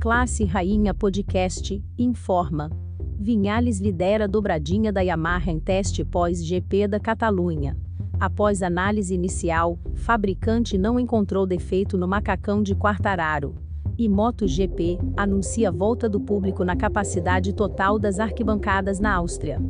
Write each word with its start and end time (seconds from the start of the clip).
Classe 0.00 0.46
Rainha 0.46 0.94
Podcast 0.94 1.84
informa. 1.98 2.70
Vinhales 3.18 3.80
lidera 3.80 4.24
a 4.24 4.26
dobradinha 4.26 4.90
da 4.90 5.02
Yamaha 5.02 5.50
em 5.50 5.60
teste 5.60 6.06
pós-GP 6.06 6.88
da 6.88 6.98
Catalunha. 6.98 7.76
Após 8.18 8.62
análise 8.62 9.14
inicial, 9.14 9.78
fabricante 9.92 10.78
não 10.78 10.98
encontrou 10.98 11.46
defeito 11.46 11.98
no 11.98 12.08
macacão 12.08 12.62
de 12.62 12.74
Quartararo. 12.74 13.54
E 13.98 14.08
MotoGP 14.08 14.98
anuncia 15.18 15.70
volta 15.70 16.08
do 16.08 16.18
público 16.18 16.64
na 16.64 16.74
capacidade 16.74 17.52
total 17.52 17.98
das 17.98 18.18
arquibancadas 18.18 19.00
na 19.00 19.14
Áustria. 19.14 19.60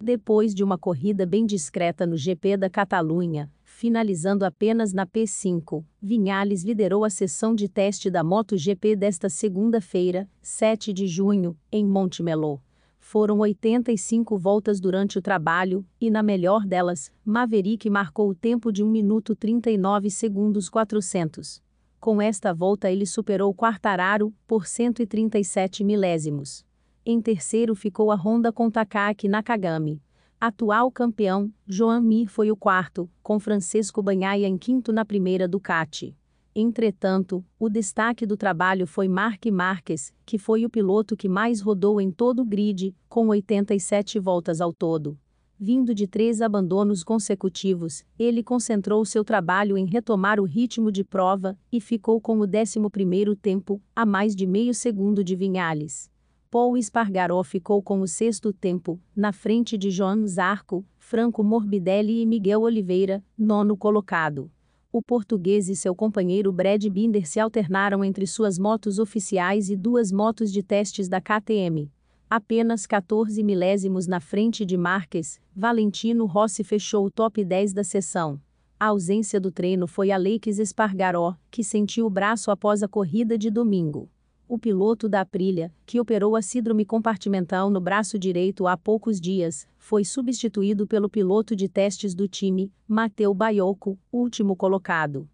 Depois 0.00 0.54
de 0.54 0.62
uma 0.62 0.78
corrida 0.78 1.26
bem 1.26 1.44
discreta 1.44 2.06
no 2.06 2.16
GP 2.16 2.56
da 2.56 2.70
Catalunha, 2.70 3.50
finalizando 3.84 4.46
apenas 4.46 4.94
na 4.94 5.06
P5, 5.06 5.84
Vinhales 6.00 6.64
liderou 6.64 7.04
a 7.04 7.10
sessão 7.10 7.54
de 7.54 7.68
teste 7.68 8.10
da 8.10 8.24
MotoGP 8.24 8.96
desta 8.96 9.28
segunda-feira, 9.28 10.26
7 10.40 10.90
de 10.90 11.06
junho, 11.06 11.54
em 11.70 11.84
Montemelo. 11.84 12.62
Foram 12.98 13.40
85 13.40 14.38
voltas 14.38 14.80
durante 14.80 15.18
o 15.18 15.20
trabalho, 15.20 15.84
e 16.00 16.10
na 16.10 16.22
melhor 16.22 16.64
delas, 16.64 17.12
Maverick 17.22 17.90
marcou 17.90 18.30
o 18.30 18.34
tempo 18.34 18.72
de 18.72 18.82
1 18.82 18.88
minuto 18.88 19.36
39 19.36 20.08
segundos 20.08 20.70
400. 20.70 21.62
Com 22.00 22.22
esta 22.22 22.54
volta 22.54 22.90
ele 22.90 23.04
superou 23.04 23.54
Quartararo, 23.54 24.32
por 24.46 24.66
137 24.66 25.84
milésimos. 25.84 26.64
Em 27.04 27.20
terceiro 27.20 27.74
ficou 27.74 28.10
a 28.10 28.16
Honda 28.16 28.50
com 28.50 28.70
Takaki 28.70 29.28
Nakagami. 29.28 30.00
Atual 30.40 30.90
campeão, 30.90 31.50
Joan 31.66 32.00
Mir 32.00 32.28
foi 32.28 32.50
o 32.50 32.56
quarto, 32.56 33.08
com 33.22 33.40
Francisco 33.40 34.02
Banhaia 34.02 34.46
em 34.46 34.58
quinto 34.58 34.92
na 34.92 35.04
primeira 35.04 35.48
Ducati. 35.48 36.14
Entretanto, 36.54 37.44
o 37.58 37.68
destaque 37.68 38.26
do 38.26 38.36
trabalho 38.36 38.86
foi 38.86 39.08
Marc 39.08 39.46
Marques, 39.46 40.12
que 40.24 40.38
foi 40.38 40.64
o 40.64 40.70
piloto 40.70 41.16
que 41.16 41.28
mais 41.28 41.60
rodou 41.60 42.00
em 42.00 42.10
todo 42.10 42.42
o 42.42 42.44
grid, 42.44 42.94
com 43.08 43.28
87 43.28 44.18
voltas 44.18 44.60
ao 44.60 44.72
todo. 44.72 45.18
Vindo 45.58 45.94
de 45.94 46.06
três 46.06 46.42
abandonos 46.42 47.02
consecutivos, 47.02 48.04
ele 48.18 48.42
concentrou 48.42 49.04
seu 49.04 49.24
trabalho 49.24 49.78
em 49.78 49.86
retomar 49.86 50.38
o 50.38 50.44
ritmo 50.44 50.92
de 50.92 51.02
prova 51.02 51.56
e 51.72 51.80
ficou 51.80 52.20
com 52.20 52.38
o 52.38 52.46
11º 52.46 53.36
tempo, 53.36 53.80
a 53.96 54.04
mais 54.04 54.36
de 54.36 54.46
meio 54.46 54.74
segundo 54.74 55.24
de 55.24 55.34
Vinhales. 55.34 56.10
Paul 56.54 56.76
Espargaró 56.76 57.42
ficou 57.42 57.82
com 57.82 58.00
o 58.00 58.06
sexto 58.06 58.52
tempo, 58.52 59.00
na 59.16 59.32
frente 59.32 59.76
de 59.76 59.90
João 59.90 60.24
Zarco, 60.24 60.86
Franco 61.00 61.42
Morbidelli 61.42 62.22
e 62.22 62.26
Miguel 62.26 62.60
Oliveira, 62.60 63.24
nono 63.36 63.76
colocado. 63.76 64.48
O 64.92 65.02
português 65.02 65.68
e 65.68 65.74
seu 65.74 65.96
companheiro 65.96 66.52
Brad 66.52 66.86
Binder 66.86 67.26
se 67.26 67.40
alternaram 67.40 68.04
entre 68.04 68.24
suas 68.24 68.56
motos 68.56 69.00
oficiais 69.00 69.68
e 69.68 69.74
duas 69.74 70.12
motos 70.12 70.52
de 70.52 70.62
testes 70.62 71.08
da 71.08 71.20
KTM. 71.20 71.90
Apenas 72.30 72.86
14 72.86 73.42
milésimos 73.42 74.06
na 74.06 74.20
frente 74.20 74.64
de 74.64 74.76
Marques, 74.76 75.40
Valentino 75.56 76.24
Rossi 76.24 76.62
fechou 76.62 77.06
o 77.06 77.10
top 77.10 77.44
10 77.44 77.72
da 77.72 77.82
sessão. 77.82 78.40
A 78.78 78.86
ausência 78.86 79.40
do 79.40 79.50
treino 79.50 79.88
foi 79.88 80.12
Alex 80.12 80.60
Espargaró, 80.60 81.34
que 81.50 81.64
sentiu 81.64 82.06
o 82.06 82.10
braço 82.10 82.52
após 82.52 82.80
a 82.80 82.86
corrida 82.86 83.36
de 83.36 83.50
domingo 83.50 84.08
o 84.54 84.58
piloto 84.58 85.08
da 85.08 85.20
Aprilia, 85.20 85.72
que 85.84 85.98
operou 86.00 86.36
a 86.36 86.40
síndrome 86.40 86.84
compartimental 86.84 87.68
no 87.68 87.80
braço 87.80 88.16
direito 88.16 88.68
há 88.68 88.76
poucos 88.76 89.20
dias, 89.20 89.66
foi 89.76 90.04
substituído 90.04 90.86
pelo 90.86 91.10
piloto 91.10 91.56
de 91.56 91.68
testes 91.68 92.14
do 92.14 92.28
time, 92.28 92.72
Mateu 92.86 93.34
Baioco, 93.34 93.98
último 94.12 94.54
colocado. 94.54 95.28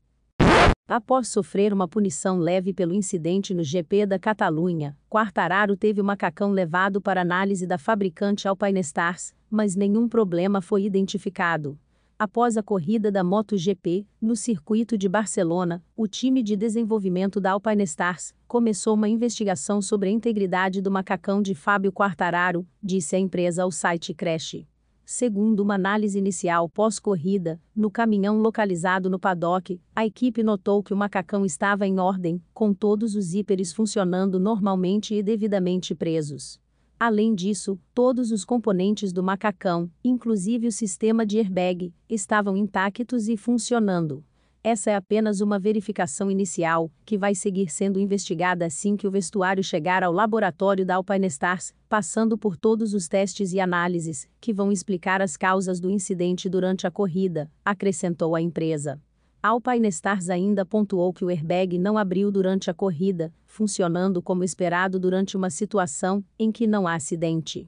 Após 0.88 1.28
sofrer 1.28 1.72
uma 1.72 1.86
punição 1.86 2.38
leve 2.38 2.72
pelo 2.72 2.94
incidente 2.94 3.52
no 3.52 3.62
GP 3.62 4.06
da 4.06 4.18
Catalunha, 4.18 4.96
Quartararo 5.08 5.76
teve 5.76 6.00
o 6.00 6.04
macacão 6.04 6.50
levado 6.50 6.98
para 6.98 7.20
análise 7.20 7.66
da 7.66 7.76
fabricante 7.76 8.48
Alpine 8.48 8.80
Stars, 8.80 9.34
mas 9.50 9.76
nenhum 9.76 10.08
problema 10.08 10.62
foi 10.62 10.84
identificado. 10.84 11.78
Após 12.22 12.58
a 12.58 12.62
corrida 12.62 13.10
da 13.10 13.24
MotoGP, 13.24 14.06
no 14.20 14.36
circuito 14.36 14.98
de 14.98 15.08
Barcelona, 15.08 15.82
o 15.96 16.06
time 16.06 16.42
de 16.42 16.54
desenvolvimento 16.54 17.40
da 17.40 17.52
Alpine 17.52 17.82
Stars 17.84 18.34
começou 18.46 18.92
uma 18.92 19.08
investigação 19.08 19.80
sobre 19.80 20.10
a 20.10 20.12
integridade 20.12 20.82
do 20.82 20.90
macacão 20.90 21.40
de 21.40 21.54
Fábio 21.54 21.90
Quartararo, 21.90 22.68
disse 22.82 23.16
a 23.16 23.18
empresa 23.18 23.62
ao 23.62 23.70
site 23.70 24.12
Crash. 24.12 24.66
Segundo 25.02 25.60
uma 25.60 25.76
análise 25.76 26.18
inicial 26.18 26.68
pós-corrida, 26.68 27.58
no 27.74 27.90
caminhão 27.90 28.36
localizado 28.36 29.08
no 29.08 29.18
paddock, 29.18 29.80
a 29.96 30.04
equipe 30.04 30.42
notou 30.42 30.82
que 30.82 30.92
o 30.92 30.96
macacão 30.98 31.46
estava 31.46 31.86
em 31.86 31.98
ordem, 31.98 32.38
com 32.52 32.74
todos 32.74 33.14
os 33.14 33.24
zíperes 33.24 33.72
funcionando 33.72 34.38
normalmente 34.38 35.14
e 35.14 35.22
devidamente 35.22 35.94
presos. 35.94 36.60
Além 37.02 37.34
disso, 37.34 37.80
todos 37.94 38.30
os 38.30 38.44
componentes 38.44 39.10
do 39.10 39.22
macacão, 39.22 39.90
inclusive 40.04 40.66
o 40.66 40.72
sistema 40.72 41.24
de 41.24 41.38
airbag, 41.38 41.94
estavam 42.06 42.58
intactos 42.58 43.26
e 43.26 43.38
funcionando. 43.38 44.22
Essa 44.62 44.90
é 44.90 44.94
apenas 44.94 45.40
uma 45.40 45.58
verificação 45.58 46.30
inicial, 46.30 46.92
que 47.06 47.16
vai 47.16 47.34
seguir 47.34 47.70
sendo 47.70 47.98
investigada 47.98 48.66
assim 48.66 48.98
que 48.98 49.08
o 49.08 49.10
vestuário 49.10 49.64
chegar 49.64 50.04
ao 50.04 50.12
laboratório 50.12 50.84
da 50.84 50.96
Alpine 50.96 51.26
Stars, 51.28 51.72
passando 51.88 52.36
por 52.36 52.54
todos 52.54 52.92
os 52.92 53.08
testes 53.08 53.54
e 53.54 53.60
análises, 53.60 54.28
que 54.38 54.52
vão 54.52 54.70
explicar 54.70 55.22
as 55.22 55.38
causas 55.38 55.80
do 55.80 55.88
incidente 55.88 56.50
durante 56.50 56.86
a 56.86 56.90
corrida, 56.90 57.50
acrescentou 57.64 58.36
a 58.36 58.42
empresa. 58.42 59.00
Alpine 59.42 59.88
Stars 59.88 60.28
ainda 60.28 60.66
pontuou 60.66 61.14
que 61.14 61.24
o 61.24 61.30
airbag 61.30 61.78
não 61.78 61.96
abriu 61.96 62.30
durante 62.30 62.70
a 62.70 62.74
corrida, 62.74 63.32
funcionando 63.46 64.20
como 64.20 64.44
esperado 64.44 65.00
durante 65.00 65.34
uma 65.34 65.48
situação 65.48 66.22
em 66.38 66.52
que 66.52 66.66
não 66.66 66.86
há 66.86 66.94
acidente. 66.94 67.66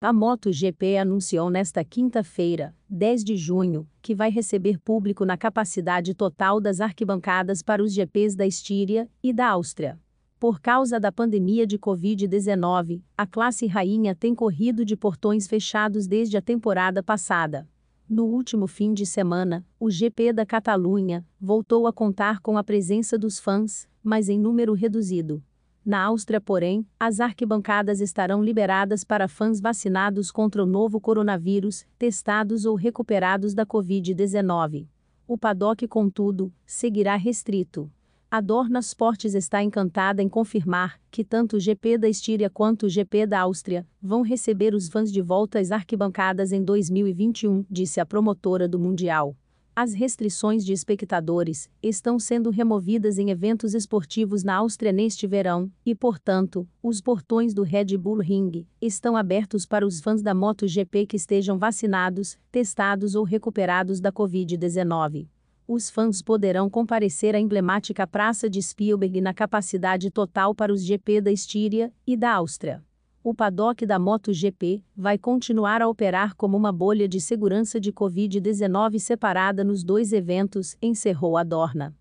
A 0.00 0.10
MotoGP 0.10 0.96
anunciou 0.96 1.50
nesta 1.50 1.84
quinta-feira, 1.84 2.74
10 2.88 3.24
de 3.24 3.36
junho, 3.36 3.86
que 4.00 4.14
vai 4.14 4.30
receber 4.30 4.78
público 4.78 5.26
na 5.26 5.36
capacidade 5.36 6.14
total 6.14 6.58
das 6.58 6.80
arquibancadas 6.80 7.62
para 7.62 7.82
os 7.82 7.92
GPs 7.92 8.34
da 8.34 8.46
Estíria 8.46 9.06
e 9.22 9.34
da 9.34 9.48
Áustria. 9.48 10.00
Por 10.38 10.62
causa 10.62 10.98
da 10.98 11.12
pandemia 11.12 11.66
de 11.66 11.78
Covid-19, 11.78 13.02
a 13.18 13.26
classe 13.26 13.66
rainha 13.66 14.14
tem 14.14 14.34
corrido 14.34 14.86
de 14.86 14.96
portões 14.96 15.46
fechados 15.46 16.06
desde 16.06 16.38
a 16.38 16.40
temporada 16.40 17.02
passada. 17.02 17.68
No 18.10 18.24
último 18.24 18.66
fim 18.66 18.92
de 18.92 19.06
semana, 19.06 19.64
o 19.78 19.88
GP 19.88 20.32
da 20.32 20.44
Catalunha 20.44 21.24
voltou 21.40 21.86
a 21.86 21.92
contar 21.92 22.40
com 22.40 22.58
a 22.58 22.64
presença 22.64 23.16
dos 23.16 23.38
fãs, 23.38 23.88
mas 24.02 24.28
em 24.28 24.36
número 24.36 24.72
reduzido. 24.74 25.40
Na 25.86 26.02
Áustria, 26.06 26.40
porém, 26.40 26.84
as 26.98 27.20
arquibancadas 27.20 28.00
estarão 28.00 28.42
liberadas 28.42 29.04
para 29.04 29.28
fãs 29.28 29.60
vacinados 29.60 30.32
contra 30.32 30.60
o 30.60 30.66
novo 30.66 31.00
coronavírus, 31.00 31.86
testados 31.96 32.64
ou 32.64 32.74
recuperados 32.74 33.54
da 33.54 33.64
Covid-19. 33.64 34.88
O 35.24 35.38
paddock, 35.38 35.86
contudo, 35.86 36.52
seguirá 36.66 37.14
restrito. 37.14 37.88
A 38.32 38.40
Dorna 38.40 38.78
Sports 38.78 39.34
está 39.34 39.60
encantada 39.60 40.22
em 40.22 40.28
confirmar 40.28 41.00
que 41.10 41.24
tanto 41.24 41.56
o 41.56 41.58
GP 41.58 41.98
da 41.98 42.08
Estíria 42.08 42.48
quanto 42.48 42.86
o 42.86 42.88
GP 42.88 43.26
da 43.26 43.40
Áustria 43.40 43.84
vão 44.00 44.22
receber 44.22 44.72
os 44.72 44.88
fãs 44.88 45.10
de 45.10 45.20
volta 45.20 45.58
às 45.58 45.72
arquibancadas 45.72 46.52
em 46.52 46.62
2021, 46.62 47.64
disse 47.68 47.98
a 47.98 48.06
promotora 48.06 48.68
do 48.68 48.78
Mundial. 48.78 49.36
As 49.74 49.94
restrições 49.94 50.64
de 50.64 50.72
espectadores 50.72 51.68
estão 51.82 52.20
sendo 52.20 52.50
removidas 52.50 53.18
em 53.18 53.30
eventos 53.30 53.74
esportivos 53.74 54.44
na 54.44 54.54
Áustria 54.54 54.92
neste 54.92 55.26
verão, 55.26 55.68
e, 55.84 55.92
portanto, 55.92 56.68
os 56.80 57.00
portões 57.00 57.52
do 57.52 57.64
Red 57.64 57.96
Bull 57.98 58.20
Ring 58.20 58.64
estão 58.80 59.16
abertos 59.16 59.66
para 59.66 59.84
os 59.84 60.00
fãs 60.00 60.22
da 60.22 60.32
MotoGP 60.32 61.06
que 61.06 61.16
estejam 61.16 61.58
vacinados, 61.58 62.38
testados 62.52 63.16
ou 63.16 63.24
recuperados 63.24 64.00
da 64.00 64.12
Covid-19 64.12 65.26
os 65.72 65.88
fãs 65.88 66.20
poderão 66.20 66.68
comparecer 66.68 67.36
à 67.36 67.38
emblemática 67.38 68.04
Praça 68.04 68.50
de 68.50 68.60
Spielberg 68.60 69.20
na 69.20 69.32
capacidade 69.32 70.10
total 70.10 70.52
para 70.52 70.72
os 70.72 70.84
GP 70.84 71.20
da 71.20 71.30
Estíria 71.30 71.92
e 72.04 72.16
da 72.16 72.32
Áustria. 72.32 72.82
O 73.22 73.32
paddock 73.32 73.86
da 73.86 73.96
MotoGP 73.96 74.82
vai 74.96 75.16
continuar 75.16 75.80
a 75.80 75.86
operar 75.86 76.34
como 76.34 76.56
uma 76.56 76.72
bolha 76.72 77.06
de 77.06 77.20
segurança 77.20 77.78
de 77.78 77.92
Covid-19 77.92 78.98
separada 78.98 79.62
nos 79.62 79.84
dois 79.84 80.12
eventos, 80.12 80.76
encerrou 80.82 81.36
a 81.36 81.44
Dorna. 81.44 81.94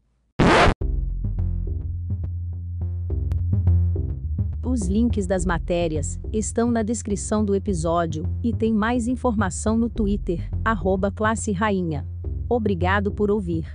Os 4.66 4.88
links 4.88 5.28
das 5.28 5.46
matérias 5.46 6.20
estão 6.34 6.72
na 6.72 6.82
descrição 6.82 7.46
do 7.46 7.54
episódio 7.54 8.24
e 8.44 8.52
tem 8.52 8.74
mais 8.74 9.08
informação 9.08 9.78
no 9.78 9.90
Twitter, 9.90 10.50
arroba 10.66 11.12
classe 11.12 11.52
rainha. 11.52 12.08
Obrigado 12.50 13.12
por 13.12 13.30
ouvir. 13.30 13.68